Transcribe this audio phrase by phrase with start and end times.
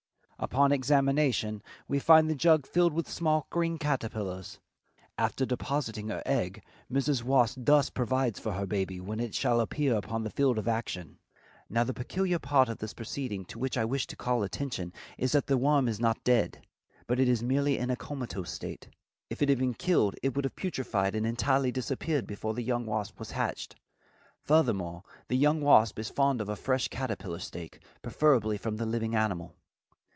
[0.43, 4.59] Upon examination we find the jug filled with small green caterpillars.
[5.15, 7.21] After depositing her egg Mrs.
[7.21, 11.19] Wasp thus provides for her baby when it shall appear upon the field of action.
[11.69, 15.33] Now the peculiar part of this proceeding to which I wish to call attention is
[15.33, 16.65] that the worm is not dead,
[17.05, 18.89] but is merely in a comatose state.
[19.29, 22.87] If it had been killed it would have putrified and entirely disappeared before the young
[22.87, 23.75] wasp was hatched.
[24.41, 29.53] Furthermore, the young wasp is fond of fresh caterpillar steak, preferably from the living animal.